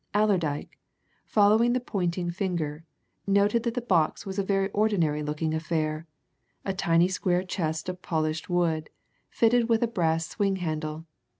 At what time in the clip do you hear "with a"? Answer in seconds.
9.69-9.87